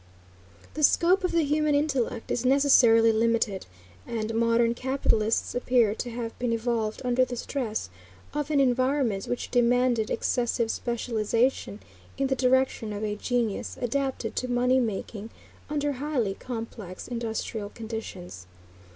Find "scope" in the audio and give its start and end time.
0.81-1.23